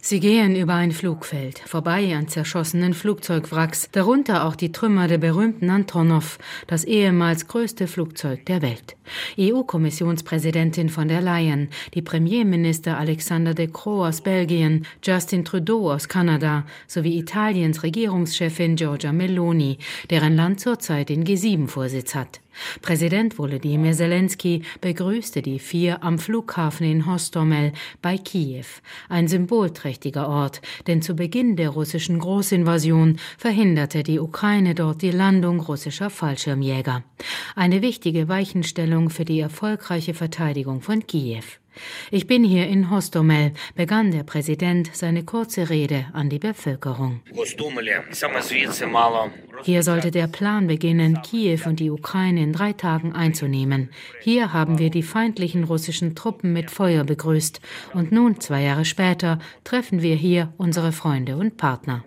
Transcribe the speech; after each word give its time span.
Sie 0.00 0.20
gehen 0.20 0.56
über 0.56 0.74
ein 0.74 0.92
Flugfeld, 0.92 1.58
vorbei 1.58 2.14
an 2.16 2.28
zerschossenen 2.28 2.94
Flugzeugwracks, 2.94 3.90
darunter 3.92 4.46
auch 4.46 4.56
die 4.56 4.72
Trümmer 4.72 5.08
der 5.08 5.18
berühmten 5.18 5.68
Antonov, 5.68 6.38
das 6.66 6.84
ehemals 6.84 7.48
größte 7.48 7.86
Flugzeug 7.86 8.46
der 8.46 8.62
Welt. 8.62 8.96
EU-Kommissionspräsidentin 9.38 10.88
von 10.88 11.08
der 11.08 11.20
Leyen, 11.20 11.68
die 11.92 12.00
Premierminister 12.00 12.96
Alexander 12.96 13.52
de 13.52 13.66
Croo 13.66 14.06
aus 14.06 14.22
Belgien, 14.22 14.86
Justin 15.04 15.44
Trudeau 15.44 15.92
aus 15.92 16.08
Kanada 16.08 16.64
sowie 16.86 17.18
Italiens 17.18 17.82
Regierungschefin 17.82 18.76
Giorgia 18.76 19.12
Meloni, 19.12 19.78
deren 20.08 20.34
Land 20.34 20.60
zurzeit 20.60 21.10
den 21.10 21.24
G7-Vorsitz 21.24 22.14
hat. 22.14 22.40
Präsident 22.82 23.38
Volodymyr 23.38 23.92
Zelensky 23.92 24.62
begrüßte 24.80 25.42
die 25.42 25.58
vier 25.58 26.02
am 26.02 26.18
Flughafen 26.18 26.86
in 26.86 27.06
Hostomel 27.06 27.72
bei 28.02 28.18
Kiew, 28.18 28.66
ein 29.08 29.28
symbolträchtiger 29.28 30.28
Ort, 30.28 30.60
denn 30.86 31.02
zu 31.02 31.14
Beginn 31.14 31.56
der 31.56 31.70
russischen 31.70 32.18
Großinvasion 32.18 33.18
verhinderte 33.36 34.02
die 34.02 34.18
Ukraine 34.18 34.74
dort 34.74 35.02
die 35.02 35.10
Landung 35.10 35.60
russischer 35.60 36.10
Fallschirmjäger. 36.10 37.04
Eine 37.54 37.82
wichtige 37.82 38.28
Weichenstellung 38.28 39.10
für 39.10 39.24
die 39.24 39.40
erfolgreiche 39.40 40.14
Verteidigung 40.14 40.80
von 40.80 41.06
Kiew. 41.06 41.44
Ich 42.10 42.26
bin 42.26 42.44
hier 42.44 42.66
in 42.66 42.90
Hostomel, 42.90 43.52
begann 43.74 44.10
der 44.10 44.22
Präsident 44.22 44.90
seine 44.94 45.24
kurze 45.24 45.70
Rede 45.70 46.06
an 46.12 46.28
die 46.30 46.38
Bevölkerung. 46.38 47.20
Hier 49.64 49.82
sollte 49.82 50.10
der 50.10 50.28
Plan 50.28 50.66
beginnen, 50.66 51.20
Kiew 51.22 51.60
und 51.66 51.80
die 51.80 51.90
Ukraine 51.90 52.42
in 52.42 52.52
drei 52.52 52.72
Tagen 52.72 53.12
einzunehmen. 53.12 53.90
Hier 54.20 54.52
haben 54.52 54.78
wir 54.78 54.90
die 54.90 55.02
feindlichen 55.02 55.64
russischen 55.64 56.14
Truppen 56.14 56.52
mit 56.52 56.70
Feuer 56.70 57.04
begrüßt. 57.04 57.60
Und 57.92 58.12
nun, 58.12 58.40
zwei 58.40 58.62
Jahre 58.62 58.84
später, 58.84 59.38
treffen 59.64 60.00
wir 60.00 60.14
hier 60.14 60.52
unsere 60.58 60.92
Freunde 60.92 61.36
und 61.36 61.56
Partner. 61.56 62.04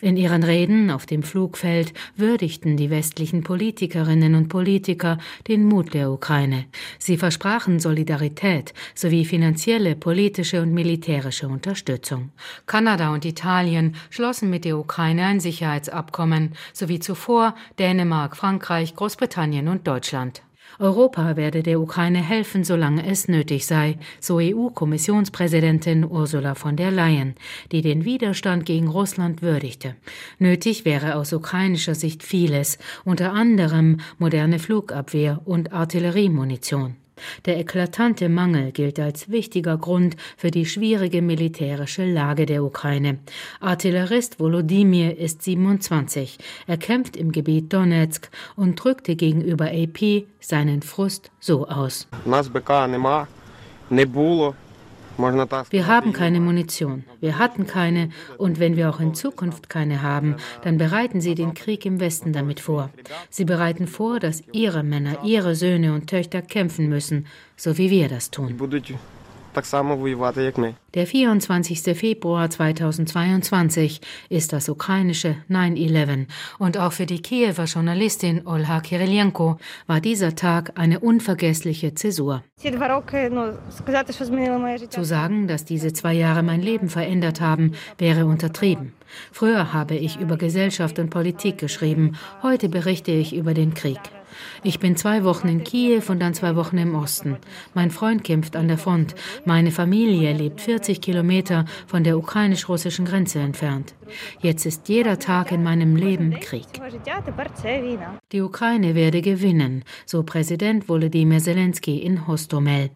In 0.00 0.16
ihren 0.16 0.42
Reden 0.42 0.90
auf 0.90 1.06
dem 1.06 1.22
Flugfeld 1.22 1.92
würdigten 2.16 2.76
die 2.76 2.90
westlichen 2.90 3.42
Politikerinnen 3.42 4.34
und 4.34 4.48
Politiker 4.48 5.18
den 5.46 5.64
Mut 5.64 5.92
der 5.92 6.10
Ukraine. 6.10 6.64
Sie 6.98 7.16
versprachen 7.16 7.80
Solidarität 7.80 8.49
Stabilität 8.50 8.74
sowie 8.94 9.24
finanzielle, 9.24 9.94
politische 9.94 10.62
und 10.62 10.72
militärische 10.72 11.48
Unterstützung. 11.48 12.30
Kanada 12.66 13.12
und 13.12 13.24
Italien 13.24 13.94
schlossen 14.10 14.50
mit 14.50 14.64
der 14.64 14.78
Ukraine 14.78 15.26
ein 15.26 15.40
Sicherheitsabkommen, 15.40 16.52
sowie 16.72 17.00
zuvor 17.00 17.54
Dänemark, 17.78 18.36
Frankreich, 18.36 18.94
Großbritannien 18.94 19.68
und 19.68 19.86
Deutschland. 19.86 20.42
Europa 20.78 21.36
werde 21.36 21.62
der 21.62 21.80
Ukraine 21.80 22.22
helfen, 22.22 22.64
solange 22.64 23.04
es 23.04 23.28
nötig 23.28 23.66
sei, 23.66 23.98
so 24.20 24.38
EU-Kommissionspräsidentin 24.38 26.04
Ursula 26.04 26.54
von 26.54 26.76
der 26.76 26.90
Leyen, 26.90 27.34
die 27.72 27.82
den 27.82 28.04
Widerstand 28.04 28.64
gegen 28.66 28.88
Russland 28.88 29.42
würdigte. 29.42 29.96
Nötig 30.38 30.84
wäre 30.84 31.16
aus 31.16 31.32
ukrainischer 31.32 31.94
Sicht 31.94 32.22
vieles, 32.22 32.78
unter 33.04 33.32
anderem 33.32 33.98
moderne 34.18 34.58
Flugabwehr 34.58 35.42
und 35.44 35.72
Artilleriemunition. 35.72 36.96
Der 37.46 37.58
eklatante 37.58 38.28
Mangel 38.28 38.72
gilt 38.72 38.98
als 38.98 39.30
wichtiger 39.30 39.76
Grund 39.78 40.16
für 40.36 40.50
die 40.50 40.66
schwierige 40.66 41.22
militärische 41.22 42.04
Lage 42.04 42.46
der 42.46 42.64
Ukraine. 42.64 43.18
Artillerist 43.60 44.40
Volodymyr 44.40 45.16
ist 45.16 45.42
27. 45.42 46.38
Er 46.66 46.76
kämpft 46.76 47.16
im 47.16 47.32
Gebiet 47.32 47.72
Donetsk 47.72 48.30
und 48.56 48.82
drückte 48.82 49.16
gegenüber 49.16 49.66
AP 49.66 50.24
seinen 50.40 50.82
Frust 50.82 51.30
so 51.40 51.68
aus. 51.68 52.08
Wir 55.70 55.86
haben 55.86 56.12
keine 56.12 56.40
Munition. 56.40 57.04
Wir 57.20 57.38
hatten 57.38 57.66
keine. 57.66 58.10
Und 58.38 58.58
wenn 58.58 58.76
wir 58.76 58.88
auch 58.90 59.00
in 59.00 59.14
Zukunft 59.14 59.68
keine 59.68 60.02
haben, 60.02 60.36
dann 60.62 60.78
bereiten 60.78 61.20
sie 61.20 61.34
den 61.34 61.54
Krieg 61.54 61.84
im 61.84 62.00
Westen 62.00 62.32
damit 62.32 62.60
vor. 62.60 62.90
Sie 63.28 63.44
bereiten 63.44 63.86
vor, 63.86 64.20
dass 64.20 64.42
ihre 64.52 64.82
Männer, 64.82 65.24
ihre 65.24 65.54
Söhne 65.54 65.94
und 65.94 66.08
Töchter 66.08 66.42
kämpfen 66.42 66.88
müssen, 66.88 67.26
so 67.56 67.76
wie 67.76 67.90
wir 67.90 68.08
das 68.08 68.30
tun 68.30 68.58
der 70.94 71.06
24. 71.06 71.96
Februar 71.96 72.50
2022 72.50 74.00
ist 74.28 74.52
das 74.52 74.68
ukrainische 74.68 75.36
9-11 75.48 76.26
und 76.58 76.78
auch 76.78 76.92
für 76.92 77.06
die 77.06 77.22
Kiewer 77.22 77.64
Journalistin 77.64 78.46
Olha 78.46 78.80
Kirilenko 78.80 79.58
war 79.86 80.00
dieser 80.00 80.34
Tag 80.34 80.72
eine 80.78 81.00
unvergessliche 81.00 81.94
Zäsur. 81.94 82.42
Zu 84.88 85.04
sagen, 85.04 85.48
dass 85.48 85.64
diese 85.64 85.92
zwei 85.92 86.12
Jahre 86.14 86.42
mein 86.42 86.62
Leben 86.62 86.88
verändert 86.88 87.40
haben, 87.40 87.72
wäre 87.98 88.26
untertrieben. 88.26 88.92
Früher 89.32 89.72
habe 89.72 89.94
ich 89.96 90.20
über 90.20 90.36
Gesellschaft 90.36 90.98
und 90.98 91.10
Politik 91.10 91.58
geschrieben, 91.58 92.16
heute 92.42 92.68
berichte 92.68 93.10
ich 93.10 93.34
über 93.34 93.54
den 93.54 93.74
Krieg. 93.74 94.00
Ich 94.62 94.78
bin 94.78 94.96
zwei 94.96 95.24
Wochen 95.24 95.48
in 95.48 95.64
Kiew 95.64 96.02
und 96.08 96.20
dann 96.20 96.34
zwei 96.34 96.56
Wochen 96.56 96.78
im 96.78 96.94
Osten. 96.94 97.36
Mein 97.74 97.90
Freund 97.90 98.24
kämpft 98.24 98.56
an 98.56 98.68
der 98.68 98.78
Front. 98.78 99.14
Meine 99.44 99.70
Familie 99.70 100.32
lebt 100.32 100.60
40 100.60 101.00
Kilometer 101.00 101.64
von 101.86 102.04
der 102.04 102.18
ukrainisch-russischen 102.18 103.04
Grenze 103.04 103.38
entfernt. 103.40 103.94
Jetzt 104.40 104.66
ist 104.66 104.88
jeder 104.88 105.18
Tag 105.18 105.52
in 105.52 105.62
meinem 105.62 105.96
Leben 105.96 106.38
Krieg. 106.40 106.66
Die 108.32 108.40
Ukraine 108.40 108.94
werde 108.94 109.22
gewinnen, 109.22 109.84
so 110.06 110.22
Präsident 110.22 110.88
Volodymyr 110.88 111.38
Zelensky 111.38 111.98
in 111.98 112.26
Hostomel. 112.26 112.90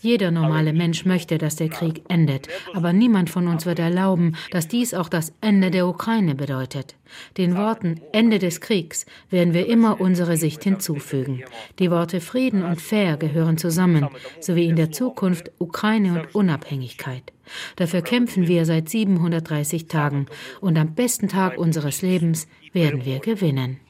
Jeder 0.00 0.30
normale 0.30 0.72
Mensch 0.72 1.04
möchte, 1.04 1.38
dass 1.38 1.56
der 1.56 1.68
Krieg 1.68 2.02
endet, 2.08 2.48
aber 2.74 2.92
niemand 2.92 3.30
von 3.30 3.48
uns 3.48 3.66
wird 3.66 3.78
erlauben, 3.78 4.36
dass 4.50 4.68
dies 4.68 4.94
auch 4.94 5.08
das 5.08 5.32
Ende 5.40 5.70
der 5.70 5.86
Ukraine 5.86 6.34
bedeutet. 6.34 6.96
Den 7.36 7.56
Worten 7.56 8.00
Ende 8.12 8.38
des 8.38 8.60
Kriegs 8.60 9.06
werden 9.30 9.54
wir 9.54 9.66
immer 9.66 10.00
unsere 10.00 10.36
Sicht 10.36 10.64
hinzufügen. 10.64 11.42
Die 11.78 11.90
Worte 11.90 12.20
Frieden 12.20 12.62
und 12.62 12.80
Fair 12.80 13.16
gehören 13.16 13.58
zusammen, 13.58 14.08
sowie 14.40 14.66
in 14.66 14.76
der 14.76 14.92
Zukunft 14.92 15.50
Ukraine 15.58 16.20
und 16.20 16.34
Unabhängigkeit. 16.34 17.32
Dafür 17.76 18.02
kämpfen 18.02 18.48
wir 18.48 18.64
seit 18.64 18.88
730 18.88 19.86
Tagen 19.88 20.26
und 20.60 20.76
am 20.78 20.94
besten 20.94 21.28
Tag 21.28 21.58
unseres 21.58 22.02
Lebens 22.02 22.48
werden 22.72 23.04
wir 23.04 23.20
gewinnen. 23.20 23.80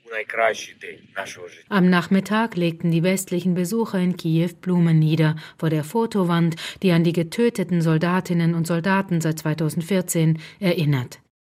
Am 1.69 1.91
Nachmittag 1.91 2.57
legten 2.57 2.91
die 2.91 3.03
westlichen 3.03 3.55
Besucher 3.55 3.99
in 3.99 4.17
Kiew 4.17 4.51
Blumen 4.61 4.99
nieder 4.99 5.37
vor 5.59 5.71
der 5.71 5.85
Fotowand, 5.85 6.57
die 6.83 6.93
an 6.93 7.05
die 7.05 7.13
getöteten 7.13 7.83
Soldatinnen 7.83 8.55
und 8.55 8.67
Soldaten 8.67 9.21
seit 9.21 9.39
2014 9.41 10.39
erinnert. 10.61 11.21